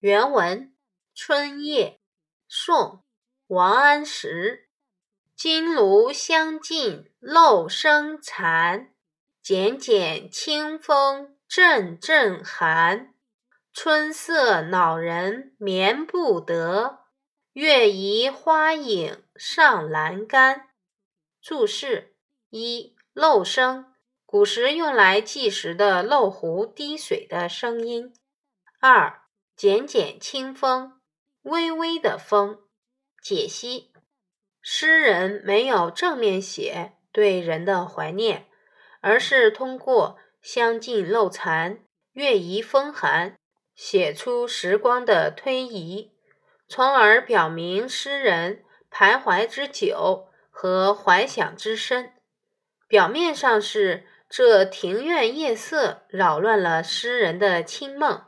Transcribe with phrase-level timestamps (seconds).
[0.00, 0.68] 原文
[1.14, 1.88] 《春夜》
[2.48, 2.76] 宋·
[3.48, 4.70] 王安石。
[5.36, 8.94] 金炉香尽漏声残，
[9.42, 13.12] 剪剪清风阵阵寒。
[13.74, 17.00] 春色恼人眠不得，
[17.52, 20.70] 月移花影上栏杆。
[21.42, 22.14] 注释
[22.48, 23.92] 一：漏声，
[24.24, 28.14] 古时用来计时的漏壶滴水的声音。
[28.78, 29.24] 二：
[29.60, 30.94] 剪剪清风，
[31.42, 32.60] 微微的风。
[33.22, 33.92] 解析。
[34.62, 38.46] 诗人没有正面写对人的怀念，
[39.02, 41.80] 而是通过香尽漏残、
[42.12, 43.36] 月移风寒，
[43.74, 46.12] 写出时光的推移，
[46.66, 52.14] 从而表明诗人徘徊之久和怀想之深。
[52.88, 58.24] 表面上是这庭院夜色扰乱了诗人的清梦，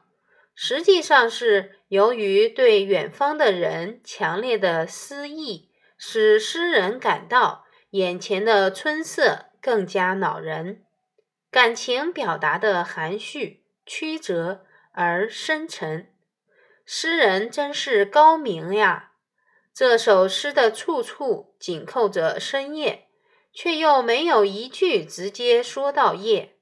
[0.55, 5.71] 实际上是由于对远方的人强烈的思忆。
[6.05, 10.83] 使诗人感到眼前的春色更加恼人，
[11.49, 16.13] 感情表达的含蓄曲折而深沉。
[16.85, 19.13] 诗人真是高明呀！
[19.73, 23.07] 这首诗的处处紧扣着深夜，
[23.53, 26.57] 却又没有一句直接说到夜，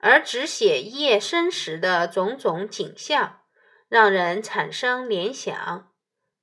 [0.00, 3.40] 而只写夜深时的种种景象，
[3.88, 5.92] 让人产生联想。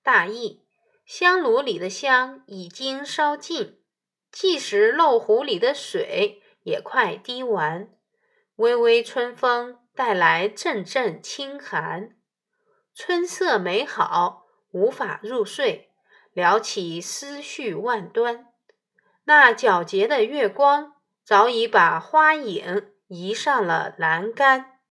[0.01, 0.63] 大意。
[1.05, 3.79] 香炉里的香已经烧尽，
[4.29, 7.89] 即使漏壶里的水也快滴完。
[8.57, 12.17] 微微春风带来阵阵清寒，
[12.93, 15.91] 春色美好，无法入睡，
[16.33, 18.47] 撩起思绪万端。
[19.23, 24.76] 那皎洁的月光早已把花影移上了栏杆。